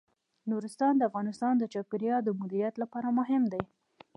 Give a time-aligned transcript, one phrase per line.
[0.49, 3.61] نورستان د افغانستان د چاپیریال د مدیریت لپاره مهم دي.